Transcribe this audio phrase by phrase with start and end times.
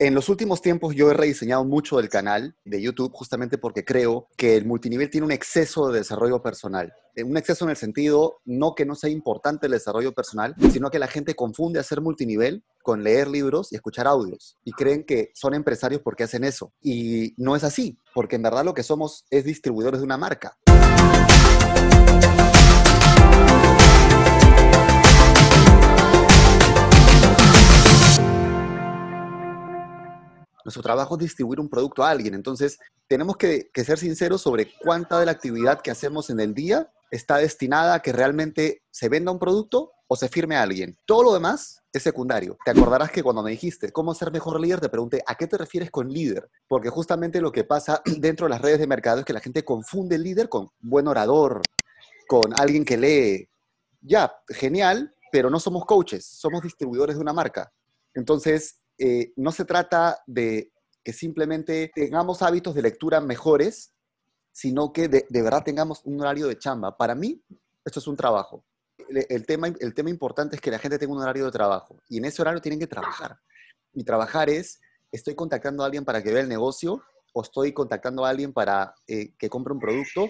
[0.00, 4.28] En los últimos tiempos yo he rediseñado mucho del canal de YouTube justamente porque creo
[4.36, 6.94] que el multinivel tiene un exceso de desarrollo personal.
[7.16, 10.88] Eh, un exceso en el sentido no que no sea importante el desarrollo personal, sino
[10.90, 15.32] que la gente confunde hacer multinivel con leer libros y escuchar audios y creen que
[15.34, 16.72] son empresarios porque hacen eso.
[16.80, 20.56] Y no es así, porque en verdad lo que somos es distribuidores de una marca.
[30.68, 32.34] Nuestro trabajo es distribuir un producto a alguien.
[32.34, 36.92] Entonces, tenemos que, ser sinceros sobre cuánta de la actividad que hacemos en el día
[37.10, 40.94] está destinada a que realmente se venda un producto o se firme a alguien.
[41.06, 42.58] Todo lo demás es secundario.
[42.66, 45.56] Te acordarás que cuando me dijiste cómo ser mejor líder, te pregunté, ¿a qué te
[45.56, 46.50] refieres con líder?
[46.68, 49.64] Porque justamente lo que pasa dentro de las redes de mercado es que la gente
[49.64, 51.62] confunde líder con buen orador,
[52.26, 53.48] con alguien que lee.
[54.02, 57.72] Ya, genial, pero no somos coaches, somos distribuidores de una marca.
[58.12, 60.72] Entonces, eh, no se trata de
[61.04, 63.94] que simplemente tengamos hábitos de lectura mejores,
[64.52, 66.96] sino que de, verdad tengamos un horario de chamba.
[66.96, 67.42] Para mí,
[67.84, 68.64] esto es un trabajo.
[69.08, 69.68] El, tema,
[70.10, 72.78] importante es que la gente tenga un horario de trabajo y en ese horario tienen
[72.78, 73.38] que trabajar.
[73.94, 74.80] Y trabajar es,
[75.12, 78.94] estoy contactando a alguien para que vea el negocio, o estoy contactando a alguien para
[79.06, 80.28] eh, que compre un producto,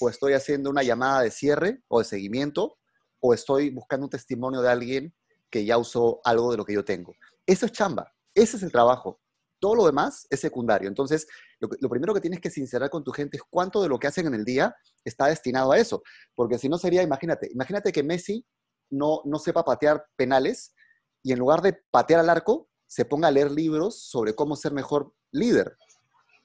[0.00, 2.76] o estoy haciendo una llamada de cierre o de seguimiento,
[3.18, 5.14] o estoy buscando un testimonio de alguien
[5.48, 7.14] que ya usó algo de lo que yo tengo.
[7.46, 9.20] Eso es chamba, ese es el trabajo.
[9.58, 10.88] Todo lo demás es secundario.
[10.88, 11.26] Entonces,
[11.58, 14.26] lo, primero que tienes que sincerar con tu gente es cuánto de lo que hacen
[14.26, 16.02] en el día está destinado a eso.
[16.34, 18.46] Porque si no sería, imagínate, imagínate que Messi
[18.90, 20.74] no, no sepa patear penales
[21.22, 24.72] y en lugar de patear al arco, se ponga a leer libros sobre cómo ser
[24.72, 25.76] mejor líder.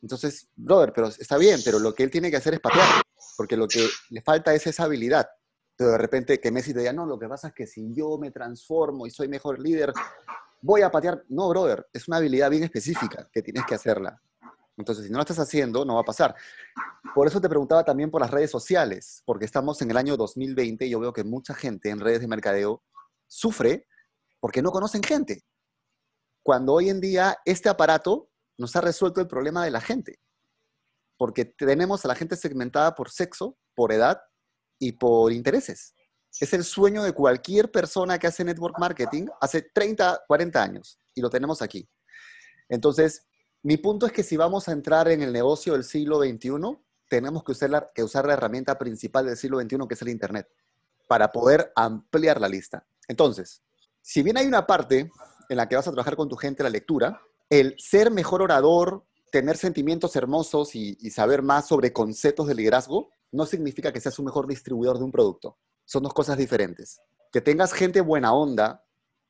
[0.01, 3.01] Entonces, brother, pero está bien, pero lo que él tiene que hacer es patear,
[3.37, 5.27] porque lo que le falta es esa habilidad.
[5.75, 8.17] Pero de repente que Messi te diga, no, lo que pasa es que si yo
[8.17, 9.91] me transformo y soy mejor líder,
[10.65, 11.23] voy a patear.
[11.29, 14.19] No, brother, es una habilidad bien específica que tienes que hacerla.
[14.77, 16.35] Entonces, si no lo estás haciendo, no va a pasar.
[17.13, 20.87] Por eso te preguntaba también por las redes sociales, porque estamos en el año 2020
[20.87, 22.83] y yo veo que mucha gente en redes de mercadeo
[23.27, 23.87] sufre
[24.39, 25.43] porque no conocen gente.
[26.43, 30.19] Cuando hoy en día este aparato nos ha resuelto el problema de la gente.
[31.17, 34.19] Porque tenemos a la gente segmentada por sexo, por edad
[34.79, 35.93] y por intereses
[36.43, 41.21] es el sueño de cualquier persona que hace network marketing hace 30, 40 años y
[41.21, 41.87] lo tenemos aquí.
[42.67, 43.25] Entonces,
[43.63, 46.51] mi punto es que si vamos a entrar en el negocio del siglo XXI,
[47.07, 47.69] tenemos que usar
[48.25, 50.47] la, herramienta principal del siglo XXI, que es el Internet,
[51.07, 52.85] para poder ampliar la lista.
[53.07, 53.63] Entonces,
[54.01, 55.11] si bien hay una parte
[55.47, 59.05] en la que vas a trabajar con tu gente la lectura, el ser mejor orador,
[59.31, 64.17] tener sentimientos hermosos y, y saber más sobre conceptos de liderazgo, no significa que seas
[64.19, 66.99] un mejor distribuidor de un producto son dos cosas diferentes.
[67.31, 68.83] Que tengas gente buena onda,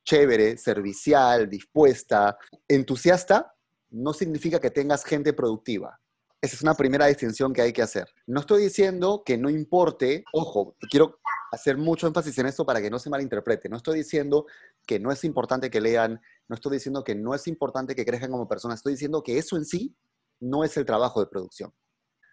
[0.03, 3.53] chévere, servicial, dispuesta, entusiasta,
[3.89, 5.99] no significa que tengas gente productiva.
[6.41, 8.07] Esa es una primera distinción que hay que hacer.
[8.27, 11.19] No estoy diciendo que no importe, ojo, quiero
[11.51, 13.69] hacer mucho énfasis en esto para que no se malinterprete.
[13.69, 14.45] No estoy diciendo
[14.85, 18.31] que no es importante que lean, no estoy diciendo que no es importante que crezcan
[18.31, 19.95] como personas, estoy diciendo que eso en sí
[20.39, 21.73] no es el trabajo de producción.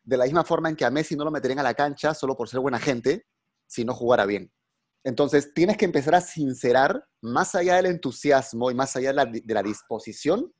[0.04, 2.36] De la misma forma en que a Messi no lo meterían a la cancha solo
[2.36, 3.26] por ser buena gente,
[3.72, 4.52] si no jugara bien.
[5.02, 9.62] Entonces, tienes que empezar a sincerar, más allá del entusiasmo y más allá de la,
[9.62, 10.52] disposición,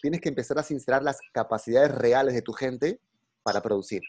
[0.00, 3.00] tienes que empezar a sincerar las capacidades reales de tu gente
[3.42, 4.02] para producir.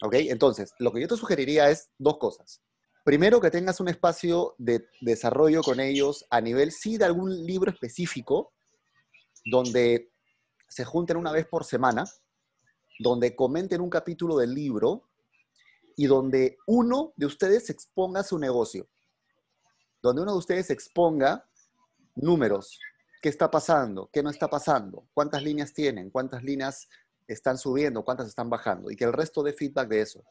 [0.00, 0.14] ¿Ok?
[0.14, 2.62] Entonces, lo que yo te sugeriría es dos cosas.
[3.04, 7.72] Primero, que tengas un espacio de desarrollo con ellos a nivel, sí, de algún libro
[7.72, 8.52] específico,
[9.44, 10.12] donde
[10.68, 12.04] se junten una vez por semana,
[13.00, 15.07] donde comenten un capítulo del libro
[15.98, 18.88] y donde uno de ustedes exponga su negocio,
[20.00, 21.44] donde uno de ustedes exponga
[22.14, 22.78] números,
[23.20, 26.88] qué está pasando, qué no está pasando, cuántas líneas tienen, cuántas líneas
[27.26, 30.24] están subiendo, cuántas están bajando, y que el resto dé feedback de eso.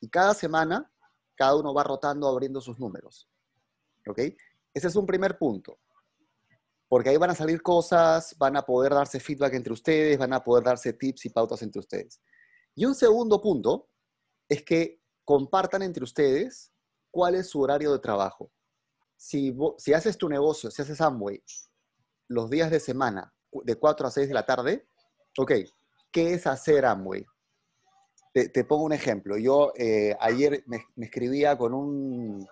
[0.00, 0.90] Y cada semana,
[1.34, 3.28] cada uno va rotando, abriendo sus números.
[4.08, 4.20] ¿Ok?
[4.72, 5.80] Ese es un primer punto.
[6.88, 10.42] Porque ahí van a salir cosas, van a poder darse feedback entre ustedes, van a
[10.42, 12.22] poder darse tips y pautas entre ustedes.
[12.74, 13.90] Y un segundo punto
[14.48, 14.99] es que
[15.30, 16.72] compartan entre ustedes
[17.08, 18.50] cuál es su horario de trabajo.
[19.16, 21.40] Si, si haces tu negocio, si haces Amway
[22.26, 23.32] los días de semana
[23.62, 24.88] de 4 a 6 de la tarde,
[25.38, 25.52] ok,
[26.10, 27.24] ¿qué es hacer Amway?
[28.32, 29.38] Te, pongo un ejemplo.
[29.38, 32.44] Yo eh, ayer me, escribía con un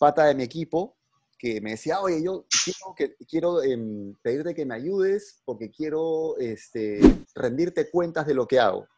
[0.00, 0.96] pata de mi equipo
[1.38, 6.98] que me decía, oye, yo quiero, quiero em, pedirte que me ayudes porque quiero este,
[7.36, 8.88] rendirte cuentas de lo que hago.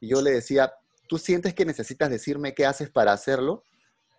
[0.00, 0.74] Y yo le decía,
[1.14, 3.62] ¿Tú sientes que necesitas decirme qué haces para hacerlo?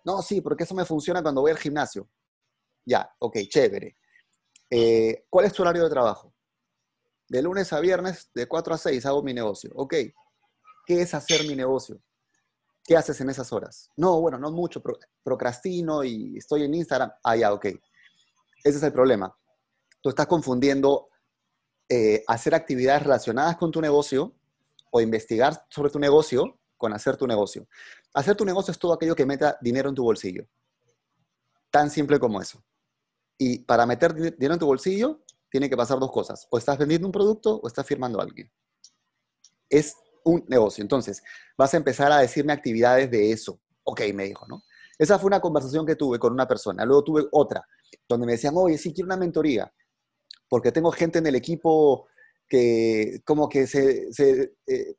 [0.02, 2.08] No, sí, porque eso me funciona cuando voy al gimnasio.
[2.86, 3.98] Ya, ok, chévere.
[4.70, 6.32] Eh, ¿Cuál es tu horario de trabajo?
[7.28, 9.72] De lunes a viernes, de 4 a 6, hago mi negocio.
[9.74, 9.92] Ok,
[10.86, 12.00] ¿qué es hacer mi negocio?
[12.82, 13.90] ¿Qué haces en esas horas?
[13.98, 14.82] No, bueno, no mucho,
[15.22, 17.12] procrastino y estoy en Instagram.
[17.22, 17.66] Ah, ya, ok.
[17.66, 19.36] Ese es el problema.
[20.00, 21.10] Tú estás confundiendo
[21.90, 24.34] eh, hacer actividades relacionadas con tu negocio
[24.90, 27.66] o investigar sobre tu negocio con hacer tu negocio.
[28.14, 30.46] Hacer tu negocio es todo aquello que meta dinero en tu bolsillo.
[31.70, 32.62] Tan simple como eso.
[33.38, 36.46] Y para meter dinero en tu bolsillo, tiene que pasar dos cosas.
[36.50, 38.50] O estás vendiendo un producto o estás firmando a alguien.
[39.68, 40.82] Es un negocio.
[40.82, 41.22] Entonces,
[41.56, 43.60] vas a empezar a decirme actividades de eso.
[43.84, 44.62] Ok, me dijo, ¿no?
[44.98, 46.84] Esa fue una conversación que tuve con una persona.
[46.84, 47.66] Luego tuve otra,
[48.08, 49.72] donde me decían, oye, sí quiero una mentoría,
[50.48, 52.08] porque tengo gente en el equipo
[52.48, 54.08] que como que se,
[54.66, 54.96] eh,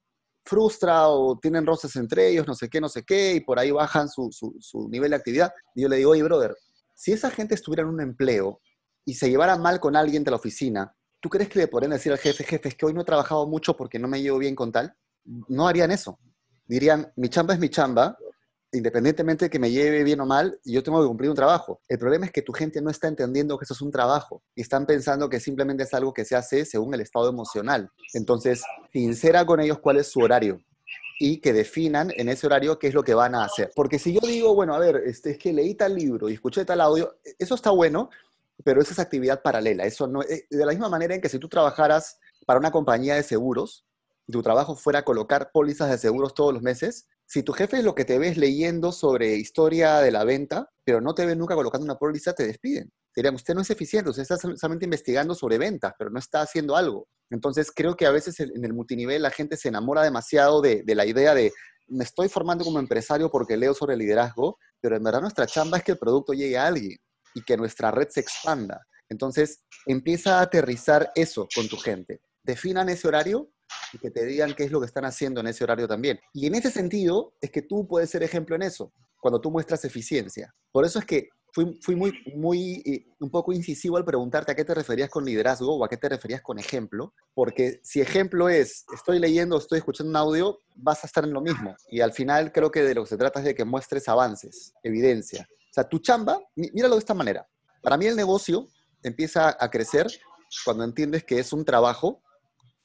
[0.48, 3.72] frustra o tienen roces entre ellos, no sé qué, no sé qué, y por ahí
[3.72, 5.52] bajan su, su nivel de actividad.
[5.76, 6.56] Y yo le digo, oye, brother,
[6.96, 8.62] si esa gente estuviera en un empleo
[9.06, 12.12] y se llevara mal con alguien de la oficina, ¿tú crees que le podrían decir
[12.12, 14.56] al jefe, jefe, es que hoy no he trabajado mucho porque no me llevo bien
[14.56, 14.96] con tal?
[15.48, 16.20] no harían eso.
[16.66, 18.18] Dirían, mi chamba es mi chamba,
[18.78, 21.82] independientemente de que me lleve bien o mal, yo tengo que cumplir un trabajo.
[21.88, 24.62] El problema es que tu gente no está entendiendo que eso es un trabajo y
[24.62, 27.90] están pensando que simplemente es algo que se hace según el estado emocional.
[28.14, 30.60] Entonces, sincera con ellos cuál es su horario
[31.20, 33.72] y que definan en ese horario qué es lo que van a hacer.
[33.76, 36.64] Porque si yo digo, bueno, a ver, este, es que leí tal libro y escuché
[36.64, 38.10] tal audio, eso está bueno,
[38.64, 39.86] pero eso es actividad paralela.
[39.86, 43.16] Eso no, eh, de la misma manera en que si tú trabajaras para una compañía
[43.16, 43.86] de seguros,
[44.32, 47.94] tu trabajo fuera colocar pólizas de seguros todos los meses, si tu jefe es lo
[47.94, 51.84] que te ves leyendo sobre historia de la venta, pero no te ve nunca colocando
[51.84, 52.90] una póliza, te despiden.
[53.14, 56.78] Dirían, usted no es eficiente, usted está solamente investigando sobre ventas, pero no está haciendo
[56.78, 57.10] algo.
[57.30, 60.96] Entonces, creo que a veces en el multinivel la gente se enamora demasiado de, de
[60.96, 61.52] la idea de,
[61.88, 65.84] me estoy formando como empresario porque leo sobre liderazgo, pero en verdad nuestra chamba es
[65.84, 66.98] que el producto llegue a alguien
[67.34, 68.86] y que nuestra red se expanda.
[69.10, 72.22] Entonces, empieza a aterrizar eso con tu gente.
[72.44, 73.50] Definan ese horario
[73.94, 76.20] y que te digan qué es lo que están haciendo en ese horario también.
[76.34, 79.84] Y en ese sentido es que tú puedes ser ejemplo en eso, cuando tú muestras
[79.86, 80.54] eficiencia.
[80.72, 84.56] Por eso es que fui, fui muy, muy, eh, un poco incisivo al preguntarte a
[84.56, 88.50] qué te referías con liderazgo o a qué te referías con ejemplo, porque si ejemplo
[88.50, 91.76] es, estoy leyendo, estoy escuchando un audio, vas a estar en lo mismo.
[91.90, 94.74] Y al final creo que de lo que se trata es de que muestres avances,
[94.84, 95.48] evidencia.
[95.50, 97.48] O sea, tu chamba, míralo de esta manera.
[97.82, 98.68] Para mí el negocio
[99.04, 100.08] empieza a crecer
[100.66, 102.22] cuando entiendes que es un trabajo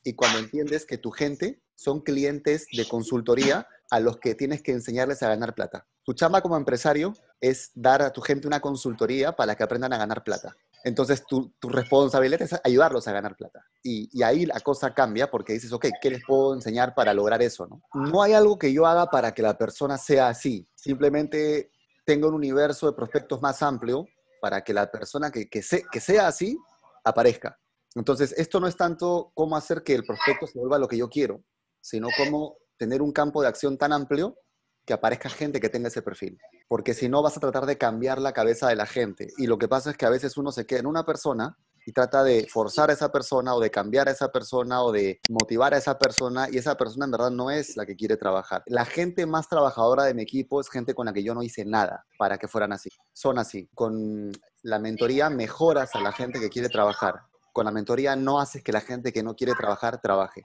[0.04, 4.72] y cuando entiendes que tu gente son clientes de consultoría a los que tienes que
[4.72, 5.86] enseñarles a ganar plata.
[6.04, 9.98] Tu chamba como empresario es dar a tu gente una consultoría para que aprendan a
[9.98, 10.56] ganar plata.
[10.84, 13.64] Entonces tu, responsabilidad es ayudarlos a ganar plata.
[13.82, 17.66] Y, ahí la cosa cambia porque dices, ok, ¿qué les puedo enseñar para lograr eso?
[17.66, 17.82] No?
[17.94, 20.66] no hay algo que yo haga para que la persona sea así.
[20.74, 21.70] Simplemente
[22.04, 24.06] tengo un universo de prospectos más amplio
[24.40, 26.58] para que la persona que, que sea así
[27.04, 27.58] aparezca.
[27.94, 31.08] Entonces, esto no es tanto cómo hacer que el prospecto se vuelva lo que yo
[31.08, 31.42] quiero,
[31.80, 34.36] sino cómo tener un campo de acción tan amplio
[34.84, 36.38] que aparezca gente que tenga ese perfil.
[36.68, 39.28] Porque si no, vas a tratar de cambiar la cabeza de la gente.
[39.38, 41.92] Y lo que pasa es que a veces uno se queda en una persona y
[41.92, 45.74] trata de forzar a esa persona o de cambiar a esa persona o de motivar
[45.74, 48.62] a esa persona y esa persona en verdad no es la que quiere trabajar.
[48.66, 51.64] La gente más trabajadora de mi equipo es gente con la que yo no hice
[51.64, 52.88] nada para que fueran así.
[53.12, 53.68] Son así.
[53.74, 58.62] Con la mentoría mejoras a la gente que quiere trabajar con la mentoría no haces
[58.62, 60.42] que la gente que no quiere trabajar trabaje.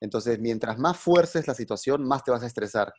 [0.00, 2.92] Entonces, mientras más fuerces la situación, más te vas a estresar.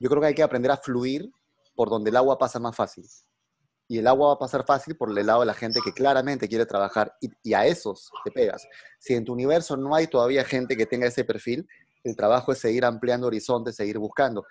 [0.00, 1.30] Yo creo que hay que aprender a fluir
[1.74, 3.04] por donde el agua pasa más fácil.
[3.88, 6.48] Y el agua va a pasar fácil por el lado de la gente que claramente
[6.48, 8.66] quiere trabajar y, y a esos te pegas.
[8.98, 11.66] Si en tu universo no hay todavía gente que tenga ese perfil,
[12.04, 14.44] el trabajo es seguir ampliando horizontes, seguir buscando.